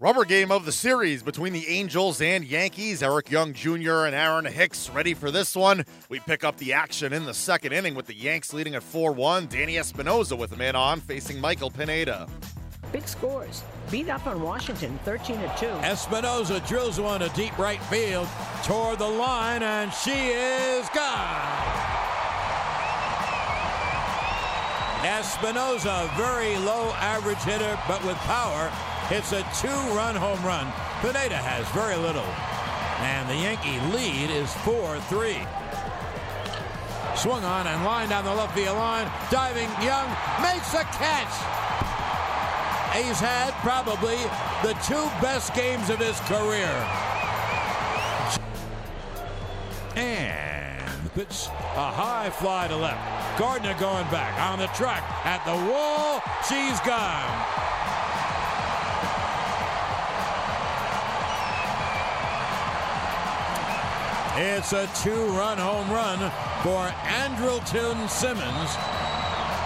Rubber 0.00 0.24
game 0.24 0.52
of 0.52 0.64
the 0.64 0.70
series 0.70 1.24
between 1.24 1.52
the 1.52 1.66
Angels 1.66 2.20
and 2.20 2.44
Yankees. 2.44 3.02
Eric 3.02 3.32
Young 3.32 3.52
Jr. 3.52 4.04
and 4.06 4.14
Aaron 4.14 4.44
Hicks 4.44 4.88
ready 4.90 5.12
for 5.12 5.32
this 5.32 5.56
one. 5.56 5.84
We 6.08 6.20
pick 6.20 6.44
up 6.44 6.56
the 6.56 6.72
action 6.72 7.12
in 7.12 7.24
the 7.24 7.34
second 7.34 7.72
inning 7.72 7.96
with 7.96 8.06
the 8.06 8.14
Yanks 8.14 8.52
leading 8.52 8.76
at 8.76 8.84
4 8.84 9.10
1. 9.10 9.48
Danny 9.48 9.76
Espinosa 9.76 10.36
with 10.36 10.52
a 10.52 10.56
man 10.56 10.76
on, 10.76 11.00
facing 11.00 11.40
Michael 11.40 11.68
Pineda. 11.68 12.28
Big 12.92 13.08
scores. 13.08 13.64
Beat 13.90 14.08
up 14.08 14.24
on 14.28 14.40
Washington 14.40 15.00
13 15.04 15.40
2. 15.58 15.66
Espinosa 15.66 16.60
drills 16.60 17.00
one 17.00 17.18
to 17.18 17.28
deep 17.30 17.58
right 17.58 17.82
field 17.86 18.28
toward 18.62 19.00
the 19.00 19.08
line, 19.08 19.64
and 19.64 19.92
she 19.92 20.28
is 20.28 20.88
gone. 20.90 21.58
Espinosa, 25.04 26.08
very 26.16 26.56
low 26.58 26.92
average 26.98 27.38
hitter, 27.38 27.76
but 27.88 28.04
with 28.04 28.16
power, 28.18 28.70
hits 29.08 29.32
a 29.32 29.42
two-run 29.60 30.14
home 30.14 30.42
run. 30.44 30.66
Pineda 31.00 31.36
has 31.36 31.66
very 31.72 31.96
little. 31.96 32.28
And 33.00 33.28
the 33.28 33.36
Yankee 33.36 33.80
lead 33.96 34.28
is 34.28 34.52
4-3. 34.68 35.40
Swung 37.16 37.42
on 37.42 37.66
and 37.66 37.84
line 37.84 38.10
down 38.10 38.24
the 38.24 38.34
left 38.34 38.54
field 38.54 38.76
line. 38.76 39.10
Diving 39.30 39.68
Young 39.80 40.08
makes 40.44 40.74
a 40.74 40.84
catch. 41.00 41.32
He's 42.94 43.18
had 43.18 43.52
probably 43.64 44.18
the 44.62 44.76
two 44.84 45.08
best 45.24 45.54
games 45.54 45.88
of 45.88 45.98
his 45.98 46.20
career. 46.28 46.68
And 49.96 51.04
the 51.04 51.10
pitch, 51.10 51.48
a 51.76 51.90
high 51.90 52.30
fly 52.30 52.68
to 52.68 52.76
left. 52.76 53.38
Gardner 53.38 53.74
going 53.80 54.06
back 54.10 54.38
on 54.40 54.58
the 54.58 54.68
track 54.68 55.02
at 55.24 55.44
the 55.46 55.56
wall. 55.72 56.20
She's 56.48 56.78
gone. 56.80 57.77
It's 64.40 64.72
a 64.72 64.88
two-run 65.02 65.58
home 65.58 65.90
run 65.90 66.18
for 66.62 66.86
Andrelton 67.02 68.08
Simmons. 68.08 68.70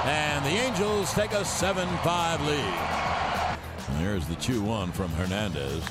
And 0.04 0.42
the 0.46 0.48
Angels 0.48 1.12
take 1.12 1.32
a 1.32 1.42
7-5 1.42 2.46
lead. 2.46 3.58
There's 4.00 4.26
the 4.26 4.34
2-1 4.36 4.94
from 4.94 5.10
Hernandez. 5.10 5.84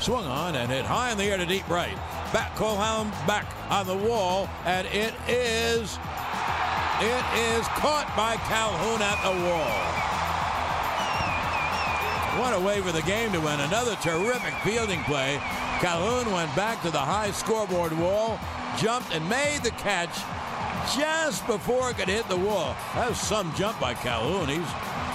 Swung 0.00 0.24
on 0.24 0.56
and 0.56 0.72
hit 0.72 0.86
high 0.86 1.12
in 1.12 1.18
the 1.18 1.24
air 1.24 1.36
to 1.36 1.44
deep 1.44 1.68
right. 1.68 1.96
Back 2.32 2.56
Calhoun 2.56 3.10
back 3.26 3.44
on 3.70 3.86
the 3.86 4.08
wall, 4.08 4.48
and 4.64 4.86
it 4.86 5.12
is 5.28 5.98
it 7.02 7.24
is 7.36 7.68
caught 7.76 8.10
by 8.16 8.36
Calhoun 8.48 9.02
at 9.02 9.20
the 9.20 9.36
wall. 9.44 10.04
What 12.40 12.54
a 12.54 12.60
way 12.64 12.80
for 12.80 12.90
the 12.90 13.02
game 13.02 13.32
to 13.32 13.40
win. 13.40 13.60
Another 13.60 13.96
terrific 13.96 14.54
fielding 14.64 15.02
play 15.04 15.38
Calhoun 15.84 16.32
went 16.32 16.56
back 16.56 16.80
to 16.80 16.90
the 16.90 16.98
high 16.98 17.30
scoreboard 17.30 17.92
wall, 17.98 18.40
jumped 18.78 19.14
and 19.14 19.28
made 19.28 19.58
the 19.62 19.70
catch 19.72 20.16
just 20.96 21.46
before 21.46 21.90
it 21.90 21.98
could 21.98 22.08
hit 22.08 22.26
the 22.30 22.38
wall. 22.38 22.74
That 22.94 23.10
was 23.10 23.20
some 23.20 23.52
jump 23.54 23.78
by 23.78 23.92
Calhoun. 23.92 24.48
He's, 24.48 24.66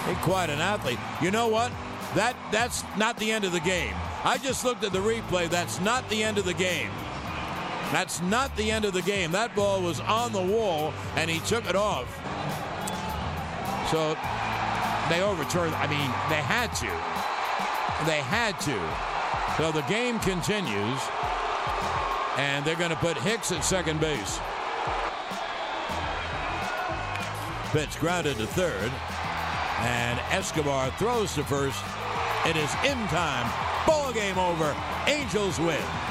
he's 0.06 0.24
quite 0.24 0.52
an 0.52 0.60
athlete. 0.60 1.00
You 1.24 1.32
know 1.32 1.48
what? 1.48 1.72
That 2.14 2.36
that's 2.52 2.84
not 2.98 3.18
the 3.18 3.32
end 3.32 3.46
of 3.46 3.52
the 3.52 3.60
game. 3.62 3.96
I 4.24 4.38
just 4.38 4.64
looked 4.64 4.84
at 4.84 4.92
the 4.92 5.00
replay. 5.00 5.50
That's 5.50 5.82
not 5.82 6.08
the 6.08 6.24
end 6.24 6.38
of 6.38 6.46
the 6.46 6.54
game. 6.54 6.92
That's 7.92 8.22
not 8.22 8.56
the 8.56 8.70
end 8.70 8.86
of 8.86 8.94
the 8.94 9.02
game. 9.02 9.32
That 9.32 9.56
ball 9.56 9.82
was 9.82 10.00
on 10.02 10.34
the 10.34 10.44
wall 10.44 10.94
and 11.16 11.32
he 11.32 11.40
took 11.48 11.68
it 11.68 11.76
off. 11.76 12.06
So 13.90 14.16
they 15.10 15.24
overturned. 15.24 15.74
I 15.74 15.88
mean, 15.88 16.12
they 16.30 16.44
had 16.46 16.72
to. 16.76 18.06
They 18.06 18.22
had 18.22 18.60
to. 18.60 19.09
So 19.58 19.72
the 19.72 19.82
game 19.84 20.20
continues, 20.20 21.02
and 22.38 22.64
they're 22.64 22.76
going 22.76 22.92
to 22.92 22.96
put 22.96 23.18
Hicks 23.18 23.52
at 23.52 23.64
second 23.64 24.00
base. 24.00 24.40
Pitch 27.72 28.00
grounded 28.00 28.38
to 28.38 28.48
third, 28.48 28.92
and 29.80 30.20
Escobar 30.32 30.90
throws 30.92 31.36
to 31.36 31.44
first. 31.44 31.84
It 32.46 32.56
is 32.56 32.74
in 32.86 32.98
time. 33.08 33.52
Ball 33.86 34.14
game 34.14 34.38
over. 34.38 34.76
Angels 35.08 35.60
win. 35.60 36.09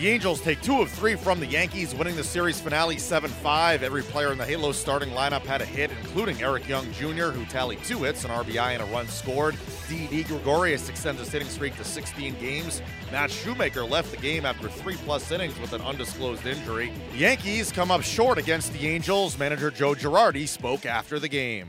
The 0.00 0.08
Angels 0.08 0.40
take 0.40 0.62
two 0.62 0.80
of 0.80 0.90
three 0.90 1.14
from 1.14 1.40
the 1.40 1.46
Yankees, 1.46 1.94
winning 1.94 2.16
the 2.16 2.24
series 2.24 2.58
finale 2.58 2.96
7 2.96 3.28
5. 3.28 3.82
Every 3.82 4.00
player 4.00 4.32
in 4.32 4.38
the 4.38 4.46
Halo 4.46 4.72
starting 4.72 5.10
lineup 5.10 5.42
had 5.42 5.60
a 5.60 5.66
hit, 5.66 5.90
including 5.90 6.40
Eric 6.40 6.66
Young 6.66 6.90
Jr., 6.92 7.26
who 7.26 7.44
tallied 7.44 7.84
two 7.84 8.04
hits, 8.04 8.24
an 8.24 8.30
RBI, 8.30 8.72
and 8.72 8.82
a 8.82 8.86
run 8.86 9.06
scored. 9.08 9.56
Didi 9.90 10.24
Gregorius 10.24 10.88
extends 10.88 11.20
his 11.20 11.30
hitting 11.30 11.50
streak 11.50 11.76
to 11.76 11.84
16 11.84 12.34
games. 12.40 12.80
Matt 13.12 13.30
Shoemaker 13.30 13.84
left 13.84 14.10
the 14.10 14.16
game 14.16 14.46
after 14.46 14.70
three 14.70 14.96
plus 15.04 15.30
innings 15.30 15.60
with 15.60 15.74
an 15.74 15.82
undisclosed 15.82 16.46
injury. 16.46 16.90
The 17.12 17.18
Yankees 17.18 17.70
come 17.70 17.90
up 17.90 18.00
short 18.00 18.38
against 18.38 18.72
the 18.72 18.86
Angels. 18.86 19.38
Manager 19.38 19.70
Joe 19.70 19.92
Girardi 19.92 20.48
spoke 20.48 20.86
after 20.86 21.18
the 21.18 21.28
game. 21.28 21.68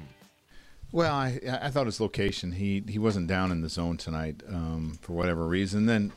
Well, 0.93 1.13
I, 1.13 1.37
I 1.61 1.69
thought 1.69 1.85
his 1.85 1.99
location. 1.99 2.53
He 2.53 2.81
he 2.87 2.97
wasn't 2.97 3.27
down 3.27 3.51
in 3.51 3.59
the 3.59 3.69
zone 3.69 3.97
tonight 3.97 4.41
um, 4.47 4.97
for 5.01 5.13
whatever 5.13 5.45
reason. 5.47 5.85
Then 5.85 6.11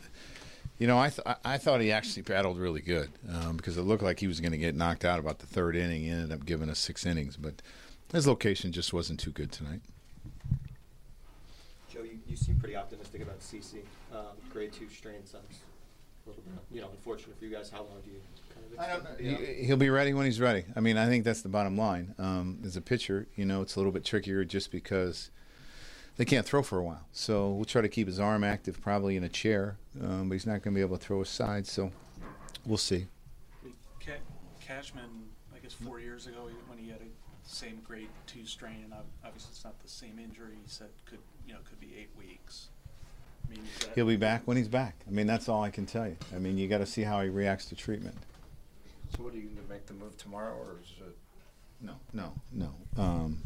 you 0.79 0.87
know, 0.87 0.99
I 0.99 1.11
th- 1.11 1.37
I 1.45 1.59
thought 1.59 1.81
he 1.81 1.93
actually 1.93 2.23
battled 2.23 2.59
really 2.59 2.81
good 2.81 3.11
um, 3.33 3.57
because 3.57 3.77
it 3.77 3.83
looked 3.83 4.03
like 4.03 4.19
he 4.21 4.27
was 4.27 4.41
going 4.41 4.53
to 4.53 4.59
get 4.59 4.75
knocked 4.75 5.05
out 5.05 5.19
about 5.19 5.39
the 5.39 5.47
third 5.47 5.77
inning. 5.77 6.03
He 6.03 6.11
ended 6.11 6.33
up 6.33 6.45
giving 6.45 6.69
us 6.69 6.79
six 6.79 7.07
innings, 7.07 7.37
but 7.37 7.63
his 8.13 8.27
location 8.27 8.73
just 8.73 8.93
wasn't 8.93 9.21
too 9.21 9.31
good 9.31 9.53
tonight. 9.53 9.81
Joe, 11.89 12.03
you, 12.03 12.19
you 12.29 12.37
seem 12.37 12.57
pretty 12.57 12.77
optimistic 12.77 13.23
about 13.23 13.39
CC. 13.41 13.83
Um, 14.13 14.23
grade 14.51 14.73
two 14.73 14.89
strain 14.89 15.25
sounds 15.25 15.61
a 16.27 16.31
little 16.31 16.43
bit, 16.43 16.55
you 16.73 16.81
know, 16.81 16.89
unfortunate 16.91 17.39
for 17.39 17.45
you 17.45 17.55
guys. 17.55 17.71
How 17.71 17.79
long 17.79 18.01
do 18.05 18.11
you 18.11 18.21
kind 18.77 18.93
of 18.93 19.11
expect? 19.11 19.21
He, 19.21 19.65
he'll 19.67 19.77
be 19.77 19.91
ready 19.91 20.13
when 20.13 20.27
he's 20.27 20.41
ready. 20.41 20.65
I 20.75 20.81
mean, 20.81 20.97
I 20.97 21.07
think 21.07 21.25
that's 21.25 21.43
the 21.43 21.49
bottom 21.49 21.77
line. 21.77 22.15
Um, 22.19 22.59
as 22.65 22.77
a 22.77 22.81
pitcher, 22.81 23.29
you 23.37 23.45
know, 23.45 23.63
it's 23.63 23.77
a 23.77 23.79
little 23.79 23.93
bit 23.93 24.05
trickier 24.05 24.45
just 24.45 24.73
because 24.73 25.31
they 26.17 26.25
can't 26.25 26.47
throw 26.47 26.63
for 26.63 26.79
a 26.79 26.83
while. 26.85 27.07
So 27.13 27.51
we'll 27.51 27.65
try 27.65 27.83
to 27.83 27.89
keep 27.89 28.07
his 28.07 28.21
arm 28.21 28.45
active, 28.45 28.81
probably 28.81 29.17
in 29.17 29.25
a 29.25 29.29
chair, 29.29 29.77
um, 30.03 30.29
but 30.29 30.35
he's 30.35 30.47
not 30.47 30.63
going 30.63 30.75
to 30.75 30.79
be 30.79 30.81
able 30.81 30.97
to 30.97 31.05
throw 31.05 31.21
his 31.21 31.29
side. 31.29 31.67
So 31.67 31.91
we'll 32.65 32.79
see. 32.79 33.07
Cashman, 34.61 35.29
I 35.55 35.59
guess 35.59 35.75
four 35.75 36.01
years 36.01 36.27
ago 36.27 36.49
when 36.69 36.79
he 36.79 36.89
had 36.89 37.01
a 37.01 37.47
same 37.47 37.81
grade 37.87 38.09
two 38.27 38.47
strain, 38.47 38.81
and 38.85 38.95
obviously 39.25 39.51
it's 39.51 39.65
not 39.65 39.79
the 39.81 39.89
same 39.89 40.19
injury. 40.19 40.55
He 40.63 40.69
said 40.69 40.89
could 41.05 41.19
you 41.47 41.53
know 41.53 41.61
could 41.69 41.81
be 41.81 41.93
eight 41.99 42.09
weeks. 42.19 42.69
I 43.47 43.51
mean, 43.51 43.61
He'll 43.95 44.07
be 44.07 44.17
back 44.17 44.43
when 44.47 44.57
he's 44.57 44.69
back. 44.69 44.97
I 45.07 45.11
mean, 45.11 45.27
that's 45.27 45.51
all 45.51 45.63
I 45.63 45.69
can 45.69 45.85
tell 45.85 46.09
you. 46.09 46.17
I 46.35 46.39
mean, 46.39 46.57
you 46.57 46.67
got 46.67 46.79
to 46.79 46.87
see 46.87 47.03
how 47.03 47.21
he 47.21 47.29
reacts 47.29 47.67
to 47.67 47.75
treatment. 47.77 48.17
So, 49.15 49.23
what 49.23 49.35
are 49.35 49.37
you 49.37 49.43
going 49.43 49.57
to 49.57 49.73
make 49.73 49.85
the 49.87 49.93
move 49.93 50.17
tomorrow, 50.17 50.55
or 50.55 50.77
is 50.83 51.07
it? 51.07 51.17
No, 51.83 51.93
no, 52.15 52.33
no. 52.53 52.71
Um, 52.97 53.39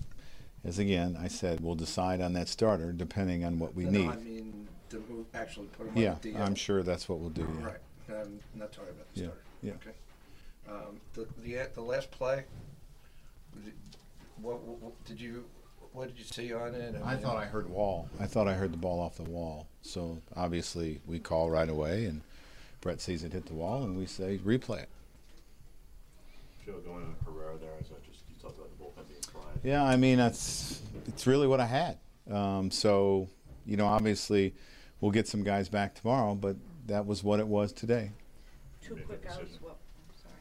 as 0.65 0.79
again, 0.79 1.17
I 1.21 1.29
said, 1.29 1.61
we'll 1.61 1.75
decide 1.75 2.21
on 2.21 2.33
that 2.35 2.49
starter 2.49 2.93
depending 2.93 3.45
on 3.45 3.59
what 3.59 3.75
we 3.75 3.85
no, 3.85 3.91
need. 3.91 4.07
No, 4.07 4.13
I 4.13 4.17
mean 4.17 4.69
to 4.91 5.05
move, 5.09 5.27
actually 5.35 5.67
put 5.67 5.87
him 5.87 5.93
yeah, 5.97 6.13
on 6.13 6.19
the 6.23 6.33
DL. 6.33 6.41
I'm 6.41 6.55
sure 6.55 6.83
that's 6.83 7.09
what 7.09 7.19
we'll 7.19 7.31
do. 7.31 7.47
Yeah. 7.61 7.67
Right. 7.67 7.77
I'm 8.09 8.41
not 8.55 8.73
talking 8.73 8.91
about 8.91 9.15
the 9.15 9.21
Yeah, 9.21 9.27
starter. 9.27 9.43
yeah. 9.63 9.73
Okay. 9.73 9.97
Um, 10.69 11.01
the, 11.15 11.27
the 11.43 11.69
the 11.75 11.81
last 11.81 12.11
play. 12.11 12.45
Did, 13.65 13.73
what, 14.41 14.61
what 14.63 15.05
did 15.05 15.21
you? 15.21 15.45
What 15.93 16.09
did 16.09 16.19
you 16.19 16.25
see 16.25 16.53
on 16.53 16.75
it? 16.75 16.95
I 17.05 17.17
thought 17.17 17.37
I 17.37 17.47
heard 17.47 17.69
wall. 17.69 18.09
I 18.21 18.27
thought 18.27 18.47
I 18.47 18.55
heard 18.55 18.73
the 18.73 18.79
ball 18.79 19.01
off 19.01 19.17
the 19.17 19.23
wall. 19.25 19.67
So 19.83 20.19
obviously 20.37 21.01
we 21.07 21.19
call 21.19 21.51
right 21.51 21.69
away, 21.69 22.05
and 22.05 22.21
Brett 22.81 23.01
sees 23.01 23.25
it 23.25 23.33
hit 23.33 23.47
the 23.47 23.55
wall, 23.55 23.83
and 23.83 23.97
we 23.97 24.07
say 24.07 24.39
replay 24.39 24.83
it. 24.83 24.89
Joe, 26.69 26.81
going 26.85 27.03
on 27.03 27.17
Herrera 27.25 27.57
there, 27.57 27.71
is 27.81 27.89
that 27.89 28.05
just 28.05 28.21
you 28.29 28.35
talked 28.43 28.59
about 28.59 28.69
the 28.77 28.85
bullpen 28.85 29.09
being 29.09 29.23
fried? 29.33 29.59
Yeah, 29.65 29.83
I 29.83 29.97
mean 29.97 30.19
that's 30.19 30.83
it's 31.07 31.27
really 31.27 31.47
what 31.47 31.61
I 31.61 31.65
had. 31.67 31.97
Um, 32.31 32.71
so 32.71 33.27
you 33.65 33.79
know, 33.79 33.87
obviously 33.87 34.55
we'll 35.01 35.11
get 35.11 35.27
some 35.27 35.43
guys 35.43 35.71
back 35.71 35.95
tomorrow, 35.95 36.35
but 36.35 36.57
that 36.87 37.07
was 37.07 37.25
what 37.25 37.41
it 37.41 37.47
was 37.49 37.73
today. 37.73 38.11
Two 38.83 38.97
Make 38.97 39.05
a 39.05 39.07
quick 39.07 39.25
outs. 39.27 39.39
decision. 39.39 39.61
Well, 39.65 39.79
sorry. 40.23 40.35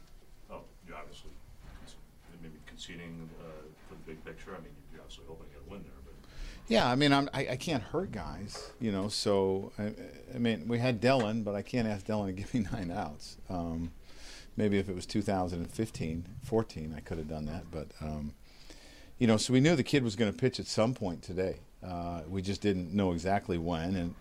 Oh, 0.50 0.64
you 0.86 0.94
obviously 0.94 1.30
con- 1.64 1.94
maybe 2.42 2.56
conceding 2.66 3.30
uh, 3.40 3.44
for 3.88 3.94
the 3.94 4.00
big 4.12 4.22
picture. 4.22 4.50
I 4.50 4.60
mean, 4.60 4.72
you're 4.92 5.00
obviously 5.00 5.24
hoping 5.26 5.46
to 5.46 5.52
get 5.54 5.62
a 5.66 5.70
win 5.70 5.82
there, 5.82 5.92
but 6.04 6.28
Yeah, 6.68 6.90
I 6.90 6.94
mean, 6.94 7.14
I'm, 7.14 7.30
I, 7.32 7.48
I 7.52 7.56
can't 7.56 7.82
hurt 7.82 8.12
guys, 8.12 8.70
you 8.80 8.92
know. 8.92 9.08
So, 9.08 9.72
I, 9.78 9.94
I 10.34 10.38
mean, 10.38 10.68
we 10.68 10.78
had 10.78 11.00
Dellin, 11.00 11.42
but 11.42 11.54
I 11.54 11.62
can't 11.62 11.88
ask 11.88 12.04
Dellin 12.06 12.26
to 12.26 12.32
give 12.42 12.52
me 12.52 12.66
nine 12.70 12.90
outs. 12.90 13.38
Um, 13.48 13.92
maybe 14.58 14.78
if 14.78 14.88
it 14.88 14.94
was 14.94 15.06
2015, 15.06 16.26
14, 16.42 16.94
I 16.96 17.00
could 17.00 17.18
have 17.18 17.28
done 17.28 17.46
that. 17.46 17.70
But, 17.70 17.88
um, 18.00 18.34
you 19.18 19.26
know, 19.26 19.36
so 19.36 19.52
we 19.52 19.60
knew 19.60 19.76
the 19.76 19.82
kid 19.82 20.02
was 20.02 20.16
going 20.16 20.30
to 20.30 20.36
pitch 20.36 20.60
at 20.60 20.66
some 20.66 20.94
point 20.94 21.22
today. 21.22 21.60
Uh, 21.82 22.22
we 22.28 22.42
just 22.42 22.60
didn't 22.60 22.92
know 22.92 23.12
exactly 23.12 23.56
when. 23.56 23.96
And 23.96 24.14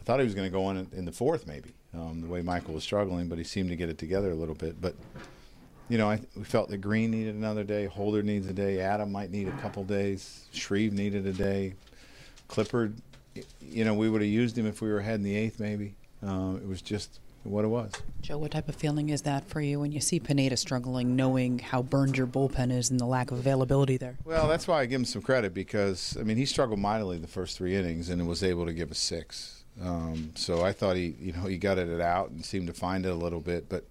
I 0.00 0.04
thought 0.04 0.20
he 0.20 0.24
was 0.24 0.34
going 0.34 0.46
to 0.46 0.52
go 0.52 0.70
in 0.70 0.88
in 0.92 1.04
the 1.04 1.12
fourth, 1.12 1.46
maybe, 1.46 1.74
um, 1.92 2.22
the 2.22 2.28
way 2.28 2.40
Michael 2.40 2.74
was 2.74 2.84
struggling, 2.84 3.28
but 3.28 3.36
he 3.36 3.44
seemed 3.44 3.68
to 3.68 3.76
get 3.76 3.88
it 3.88 3.98
together 3.98 4.30
a 4.30 4.34
little 4.34 4.54
bit. 4.54 4.80
But, 4.80 4.94
you 5.88 5.98
know, 5.98 6.08
I, 6.08 6.20
we 6.36 6.44
felt 6.44 6.70
that 6.70 6.78
Green 6.78 7.10
needed 7.10 7.34
another 7.34 7.64
day, 7.64 7.86
Holder 7.86 8.22
needs 8.22 8.46
a 8.46 8.52
day, 8.52 8.80
Adam 8.80 9.12
might 9.12 9.30
need 9.30 9.48
a 9.48 9.56
couple 9.58 9.84
days, 9.84 10.46
Shreve 10.52 10.92
needed 10.92 11.26
a 11.26 11.32
day, 11.32 11.74
Clippard 12.48 12.94
you 13.60 13.84
know, 13.84 13.94
we 13.94 14.08
would 14.08 14.20
have 14.20 14.30
used 14.30 14.56
him 14.56 14.66
if 14.66 14.80
we 14.80 14.88
were 14.88 14.98
ahead 14.98 15.16
in 15.16 15.22
the 15.22 15.34
eighth, 15.34 15.58
maybe. 15.60 15.94
Uh, 16.24 16.54
it 16.56 16.66
was 16.66 16.80
just 16.80 17.20
what 17.44 17.64
it 17.64 17.68
was. 17.68 17.92
Joe, 18.22 18.38
what 18.38 18.50
type 18.52 18.68
of 18.68 18.74
feeling 18.74 19.10
is 19.10 19.22
that 19.22 19.44
for 19.48 19.60
you 19.60 19.80
when 19.80 19.92
you 19.92 20.00
see 20.00 20.18
Pineda 20.18 20.56
struggling, 20.56 21.14
knowing 21.14 21.58
how 21.58 21.82
burned 21.82 22.16
your 22.16 22.26
bullpen 22.26 22.72
is 22.72 22.90
and 22.90 22.98
the 22.98 23.04
lack 23.04 23.30
of 23.30 23.38
availability 23.38 23.96
there? 23.96 24.16
Well, 24.24 24.48
that's 24.48 24.66
why 24.66 24.80
I 24.80 24.86
give 24.86 25.00
him 25.00 25.04
some 25.04 25.22
credit 25.22 25.52
because 25.54 26.16
I 26.18 26.22
mean 26.22 26.36
he 26.38 26.46
struggled 26.46 26.78
mightily 26.80 27.18
the 27.18 27.26
first 27.26 27.56
three 27.58 27.74
innings 27.76 28.08
and 28.08 28.26
was 28.26 28.42
able 28.42 28.64
to 28.66 28.72
give 28.72 28.90
a 28.90 28.94
six. 28.94 29.64
Um, 29.82 30.30
so 30.36 30.62
I 30.64 30.72
thought 30.72 30.96
he, 30.96 31.16
you 31.20 31.32
know, 31.32 31.42
he 31.42 31.58
gutted 31.58 31.88
it 31.88 32.00
out 32.00 32.30
and 32.30 32.44
seemed 32.44 32.68
to 32.68 32.72
find 32.72 33.04
it 33.04 33.10
a 33.10 33.14
little 33.14 33.40
bit. 33.40 33.68
But 33.68 33.84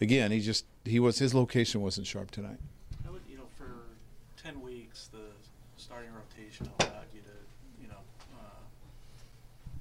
again, 0.00 0.30
he 0.32 0.40
just 0.40 0.66
he 0.84 0.98
was 1.00 1.18
his 1.18 1.32
location 1.34 1.80
wasn't 1.80 2.06
sharp 2.06 2.30
tonight. 2.30 2.58
How 3.06 3.12
would, 3.12 3.22
you 3.30 3.36
know, 3.38 3.46
for 3.56 3.70
10 4.42 4.60
weeks, 4.60 5.08
the 5.12 5.18
starting 5.76 6.10
rotation 6.12 6.68
allowed 6.80 7.06
you 7.14 7.20
to, 7.20 7.82
you 7.82 7.88
know, 7.88 8.02
uh, 8.34 8.44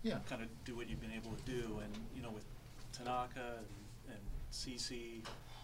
Yeah. 0.04 0.20
kind 0.30 0.42
of 0.44 0.48
do 0.64 0.76
what 0.76 0.88
you've 0.90 1.02
been 1.02 1.12
able 1.12 1.32
to 1.36 1.44
do. 1.52 1.80
And, 1.84 1.92
you 2.16 2.22
know, 2.22 2.30
with 2.30 2.46
Tanaka 2.92 3.58
and, 3.58 4.16
and 4.16 4.20
CC, 4.52 5.24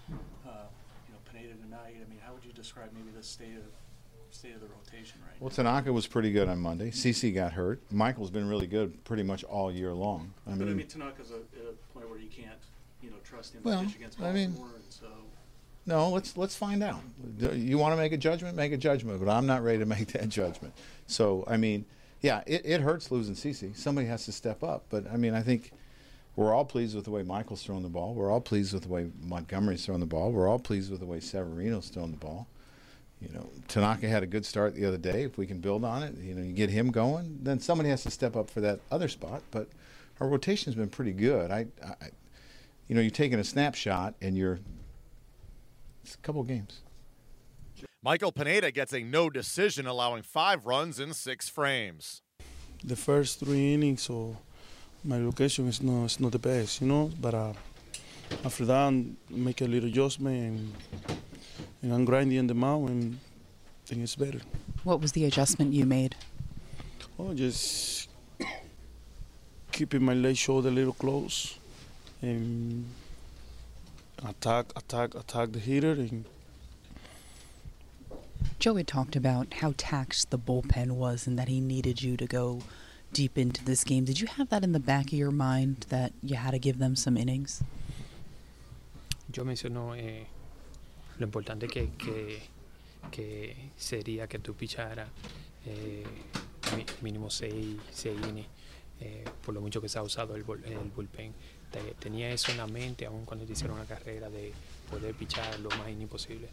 uh, 0.09 0.50
you 1.07 1.13
know, 1.13 1.19
Pineda 1.31 1.53
tonight, 1.62 1.95
I 1.95 2.09
mean, 2.09 2.19
how 2.25 2.33
would 2.33 2.44
you 2.45 2.53
describe 2.53 2.89
maybe 2.94 3.12
the 3.15 3.24
state 3.24 3.56
of 3.57 3.63
state 4.29 4.53
of 4.56 4.59
the 4.62 4.68
rotation 4.68 5.19
right 5.25 5.39
Well, 5.39 5.50
now? 5.50 5.56
Tanaka 5.56 5.94
was 5.94 6.06
pretty 6.06 6.31
good 6.31 6.50
on 6.50 6.59
Monday. 6.59 6.91
CC 6.91 7.33
got 7.33 7.53
hurt. 7.53 7.81
Michael's 7.91 8.29
been 8.29 8.47
really 8.47 8.68
good 8.68 9.03
pretty 9.06 9.24
much 9.24 9.44
all 9.45 9.71
year 9.71 9.94
long. 9.94 10.33
I 10.45 10.51
but 10.51 10.63
I 10.63 10.65
mean, 10.65 10.77
mean, 10.77 10.88
Tanaka's 10.88 11.31
a, 11.31 11.35
at 11.35 11.65
a 11.69 11.94
point 11.94 12.09
where 12.09 12.19
you 12.19 12.27
can't, 12.27 12.59
you 13.01 13.09
know, 13.09 13.15
trust 13.24 13.53
him 13.53 13.62
Well, 13.63 13.79
to 13.79 13.85
pitch 13.88 13.95
against 13.95 14.21
I 14.21 14.31
mean- 14.31 14.51
and 14.51 14.57
so 14.89 15.07
no, 15.85 16.09
let's 16.09 16.35
let's 16.35 16.53
find 16.56 16.83
out. 16.83 17.00
You 17.39 17.77
want 17.77 17.94
to 17.94 17.97
make 17.97 18.12
a 18.12 18.18
judgment, 18.18 18.57
make 18.57 18.74
a 18.74 18.77
judgment, 18.77 19.24
but 19.24 19.31
I'm 19.31 19.45
not 19.45 19.63
ready 19.63 19.79
to 19.79 19.85
make 19.95 20.07
that 20.09 20.27
judgment. 20.27 20.74
So, 21.07 21.45
I 21.47 21.56
mean, 21.56 21.85
yeah, 22.19 22.41
it, 22.45 22.63
it 22.65 22.81
hurts 22.81 23.09
losing 23.09 23.35
CC. 23.35 23.74
Somebody 23.77 24.07
has 24.07 24.25
to 24.25 24.33
step 24.33 24.63
up. 24.63 24.83
But 24.89 25.09
I 25.09 25.15
mean, 25.15 25.33
I 25.33 25.41
think 25.41 25.71
we're 26.38 26.54
all 26.54 26.63
pleased 26.66 26.95
with 26.95 27.04
the 27.04 27.12
way 27.12 27.24
Michael's 27.24 27.63
throwing 27.63 27.81
the 27.81 27.89
ball. 27.89 28.13
We're 28.13 28.31
all 28.31 28.39
pleased 28.39 28.72
with 28.72 28.84
the 28.84 28.89
way 28.89 29.10
Montgomery's 29.24 29.84
throwing 29.84 30.00
the 30.00 30.06
ball. 30.06 30.31
We're 30.31 30.48
all 30.48 30.60
pleased 30.60 30.92
with 30.92 31.00
the 31.00 31.06
way 31.06 31.19
Severino's 31.19 31.89
throwing 31.89 32.12
the 32.12 32.18
ball. 32.18 32.48
You 33.19 33.30
know, 33.34 33.50
Tanaka 33.68 34.07
had 34.07 34.22
a 34.22 34.28
good 34.28 34.45
start 34.45 34.75
the 34.75 34.86
other 34.86 35.00
day. 35.00 35.24
If 35.24 35.39
we 35.39 35.48
can 35.48 35.60
build 35.60 35.84
on 35.84 36.04
it, 36.04 36.16
you 36.19 36.36
know, 36.36 36.44
you 36.44 36.54
get 36.54 36.69
him 36.69 36.92
going, 36.92 37.39
then 37.42 37.60
somebody 37.60 37.89
has 37.89 38.04
to 38.04 38.12
step 38.12 38.36
up 38.36 38.51
for 38.51 38.62
that 38.62 38.80
other 38.92 39.07
spot. 39.07 39.42
But 39.50 39.68
our 40.19 40.28
rotation's 40.28 40.75
been 40.75 40.89
pretty 40.89 41.12
good. 41.12 41.50
I, 41.50 41.66
I 41.84 42.10
you 42.88 42.94
know, 42.94 43.01
you're 43.01 43.10
taking 43.10 43.39
a 43.39 43.44
snapshot 43.44 44.13
and 44.22 44.38
you're 44.38 44.60
it's 46.04 46.13
a 46.13 46.19
couple 46.19 46.44
games. 46.44 46.81
Michael 48.04 48.31
Pineda 48.31 48.72
gets 48.72 48.94
a 48.94 49.01
no 49.01 49.31
decision, 49.31 49.88
allowing 49.88 50.22
five 50.22 50.68
runs 50.68 51.00
in 51.00 51.13
six 51.13 51.50
frames. 51.50 52.22
the 52.84 52.95
first 52.95 53.39
three 53.39 53.74
innings, 53.74 54.04
so 54.04 54.38
my 55.03 55.17
location 55.17 55.67
is 55.67 55.81
not 55.81 56.05
is 56.05 56.19
not 56.19 56.31
the 56.31 56.39
best, 56.39 56.81
you 56.81 56.88
know. 56.88 57.11
But 57.19 57.33
uh, 57.33 57.53
after 58.44 58.65
that, 58.65 59.05
make 59.29 59.61
a 59.61 59.65
little 59.65 59.89
adjustment, 59.89 60.38
and, 60.38 60.73
and 61.81 61.94
I'm 61.94 62.05
grinding 62.05 62.47
them 62.47 62.63
out, 62.63 62.89
and 62.89 63.19
think 63.85 64.01
it's 64.01 64.15
better. 64.15 64.41
What 64.83 65.01
was 65.01 65.13
the 65.13 65.25
adjustment 65.25 65.73
you 65.73 65.85
made? 65.85 66.15
Oh, 67.17 67.33
just 67.33 68.09
keeping 69.71 70.03
my 70.03 70.13
leg 70.13 70.38
shoulder 70.38 70.69
a 70.69 70.71
little 70.71 70.94
close, 70.94 71.57
and 72.21 72.85
attack, 74.27 74.65
attack, 74.75 75.15
attack 75.15 75.51
the 75.51 75.59
hitter, 75.59 75.91
and 75.91 76.25
Joe 78.59 78.75
had 78.75 78.88
talked 78.88 79.15
about 79.15 79.53
how 79.61 79.73
taxed 79.77 80.31
the 80.31 80.39
bullpen 80.39 80.91
was 80.91 81.27
and 81.27 81.38
that 81.38 81.47
he 81.47 81.59
needed 81.59 82.01
you 82.01 82.17
to 82.17 82.25
go 82.25 82.61
deep 83.13 83.38
into 83.38 83.63
this 83.63 83.83
game. 83.83 84.06
Did 84.06 84.19
you 84.19 84.27
have 84.38 84.50
that 84.50 84.63
in 84.63 84.74
the 84.74 84.80
back 84.80 85.07
of 85.07 85.13
your 85.13 85.31
mind 85.31 85.86
that 85.89 86.12
you 86.21 86.36
had 86.36 86.51
to 86.51 86.59
give 86.59 86.77
them 86.80 86.95
some 86.95 87.18
innings? 87.18 87.63
Yo 89.31 89.44
menciono 89.44 89.95
eh, 89.95 90.25
lo 91.19 91.25
importante 91.25 91.68
que, 91.68 91.89
que, 91.98 92.39
que 93.12 93.56
sería 93.77 94.27
que 94.27 94.39
tú 94.39 94.54
picharas 94.54 95.09
eh, 95.65 96.04
mi- 96.75 96.86
mínimo 97.01 97.30
6 97.30 97.77
innings 98.06 98.45
eh, 99.01 99.25
por 99.45 99.53
lo 99.53 99.62
mucho 99.62 99.80
que 99.81 99.89
se 99.89 100.00
ha 100.00 100.03
usado 100.03 100.36
el, 100.36 100.44
el 100.65 100.92
bullpen. 100.95 101.33
Te- 101.71 101.94
tenía 102.00 102.30
eso 102.31 102.51
en 102.51 102.57
la 102.57 102.68
mente 102.68 103.06
aún 103.06 103.25
cuando 103.25 103.45
te 103.45 103.53
hicieron 103.53 103.77
la 103.77 103.86
carrera 103.86 104.30
de 104.30 104.53
poder 104.89 105.13
pichar 105.13 105.60
lo 105.60 105.69
más 105.69 105.89
innings 105.89 106.10
posible. 106.10 106.48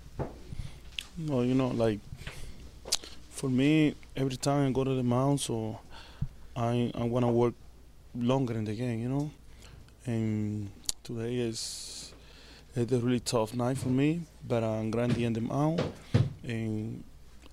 No, 1.16 1.44
you 1.44 1.54
know, 1.54 1.72
like 1.72 2.00
for 3.30 3.48
me, 3.48 3.94
every 4.16 4.36
time 4.36 4.66
I 4.68 4.72
go 4.72 4.82
to 4.84 4.96
the 4.96 5.02
mound, 5.04 5.38
so 5.40 5.78
I 6.56 6.92
I 6.94 7.04
want 7.04 7.24
to 7.24 7.30
work 7.30 7.54
longer 8.14 8.54
in 8.54 8.64
the 8.64 8.74
game, 8.74 9.00
you 9.00 9.08
know. 9.08 9.30
And 10.06 10.70
today 11.02 11.36
is 11.36 12.12
it's 12.76 12.92
a 12.92 12.98
really 12.98 13.20
tough 13.20 13.54
night 13.54 13.78
for 13.78 13.88
me, 13.88 14.22
but 14.46 14.62
I'm 14.62 14.90
grinding 14.90 15.32
them 15.32 15.50
out, 15.50 15.80
and 16.42 17.02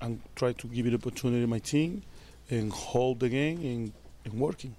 I'm 0.02 0.22
trying 0.36 0.56
to 0.56 0.68
give 0.68 0.86
it 0.86 0.94
opportunity 0.94 1.42
to 1.42 1.48
my 1.48 1.60
team, 1.60 2.04
and 2.50 2.72
hold 2.72 3.20
the 3.20 3.30
game 3.30 3.60
and, 3.60 3.94
and 4.26 4.40
working. 4.40 4.76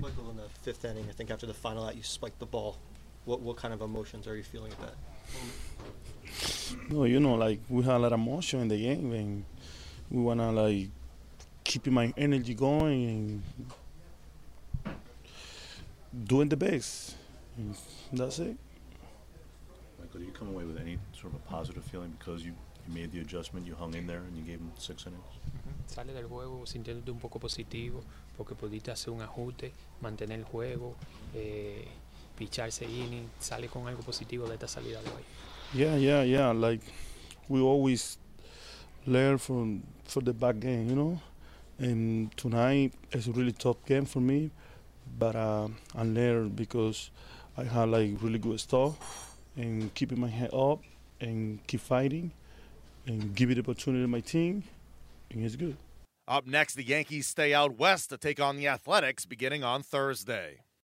Michael, 0.00 0.30
in 0.30 0.36
the 0.36 0.48
fifth 0.62 0.84
inning, 0.84 1.06
I 1.08 1.12
think 1.12 1.30
after 1.30 1.46
the 1.46 1.54
final 1.54 1.86
out, 1.86 1.96
you 1.96 2.02
spiked 2.02 2.38
the 2.38 2.46
ball. 2.46 2.76
What 3.24 3.40
what 3.40 3.56
kind 3.56 3.74
of 3.74 3.80
emotions 3.80 4.26
are 4.26 4.36
you 4.36 4.42
feeling 4.42 4.72
at 4.72 4.80
that? 4.80 6.90
No, 6.90 7.04
you 7.04 7.20
know, 7.20 7.34
like 7.34 7.60
we 7.68 7.82
had 7.82 7.96
a 7.96 7.98
lot 7.98 8.12
of 8.12 8.20
motion 8.20 8.60
in 8.60 8.68
the 8.68 8.80
game, 8.80 9.12
and 9.12 9.44
we 10.10 10.22
wanna 10.22 10.52
like 10.52 10.88
keeping 11.74 11.92
my 11.92 12.14
energy 12.16 12.54
going 12.54 13.02
and 13.10 13.42
doing 16.24 16.48
the 16.48 16.56
best. 16.56 17.16
And 17.58 17.74
that's 18.12 18.38
it. 18.38 18.56
Michael, 19.98 20.20
do 20.20 20.26
you 20.26 20.30
come 20.30 20.50
away 20.50 20.62
with 20.62 20.78
any 20.78 20.98
sort 21.12 21.34
of 21.34 21.40
a 21.40 21.50
positive 21.50 21.82
feeling 21.82 22.14
because 22.16 22.44
you, 22.44 22.52
you 22.86 22.94
made 22.94 23.10
the 23.10 23.18
adjustment, 23.18 23.66
you 23.66 23.74
hung 23.74 23.92
in 23.94 24.06
there, 24.06 24.18
and 24.18 24.36
you 24.36 24.44
gave 24.44 24.58
them 24.60 24.70
six 24.78 25.04
innings? 25.06 25.26
Sale 25.86 26.14
del 26.14 26.28
juego 26.28 26.64
sintiéndote 26.64 27.10
un 27.10 27.18
poco 27.18 27.40
positivo 27.40 28.04
porque 28.36 28.54
pudiste 28.54 28.92
hacer 28.92 29.12
un 29.12 29.22
ajuste, 29.22 29.72
mantener 30.00 30.38
el 30.38 30.44
juego, 30.44 30.94
eh, 31.34 31.88
picharse 32.38 32.84
inning, 32.84 33.28
sale 33.40 33.68
con 33.68 33.88
algo 33.88 34.02
positivo 34.02 34.46
de 34.46 34.54
esta 34.54 34.68
salida 34.68 35.02
de 35.02 35.08
hoy. 35.08 35.24
Yeah, 35.74 35.96
yeah, 35.96 36.22
yeah. 36.22 36.52
Like 36.52 36.84
we 37.48 37.60
always 37.60 38.16
learn 39.06 39.38
from 39.38 39.82
for 40.04 40.22
the 40.22 40.32
back 40.32 40.60
game, 40.60 40.88
you 40.88 40.94
know. 40.94 41.20
And 41.78 42.36
tonight 42.36 42.92
is 43.12 43.26
a 43.26 43.32
really 43.32 43.52
tough 43.52 43.84
game 43.84 44.04
for 44.04 44.20
me, 44.20 44.50
but 45.18 45.34
uh, 45.34 45.68
I 45.94 46.02
learned 46.04 46.54
because 46.54 47.10
I 47.56 47.64
had 47.64 47.88
like 47.88 48.10
really 48.20 48.38
good 48.38 48.60
stuff 48.60 49.36
and 49.56 49.92
keeping 49.94 50.20
my 50.20 50.28
head 50.28 50.50
up 50.54 50.80
and 51.20 51.64
keep 51.66 51.80
fighting 51.80 52.30
and 53.06 53.34
give 53.34 53.50
it 53.50 53.58
opportunity 53.58 54.04
to 54.04 54.08
my 54.08 54.20
team, 54.20 54.62
and 55.30 55.44
it's 55.44 55.56
good. 55.56 55.76
Up 56.26 56.46
next, 56.46 56.74
the 56.74 56.84
Yankees 56.84 57.26
stay 57.26 57.52
out 57.52 57.76
west 57.76 58.08
to 58.10 58.16
take 58.16 58.40
on 58.40 58.56
the 58.56 58.68
Athletics 58.68 59.26
beginning 59.26 59.62
on 59.62 59.82
Thursday. 59.82 60.60